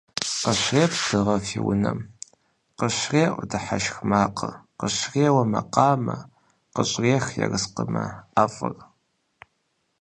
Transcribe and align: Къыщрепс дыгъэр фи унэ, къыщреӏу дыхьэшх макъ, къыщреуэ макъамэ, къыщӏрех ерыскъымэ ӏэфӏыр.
Къыщрепс 0.43 1.01
дыгъэр 1.09 1.41
фи 1.47 1.59
унэ, 1.69 1.91
къыщреӏу 2.77 3.47
дыхьэшх 3.49 3.97
макъ, 4.09 4.39
къыщреуэ 4.79 5.43
макъамэ, 5.53 6.17
къыщӏрех 6.75 7.25
ерыскъымэ 7.43 8.05
ӏэфӏыр. 8.33 8.75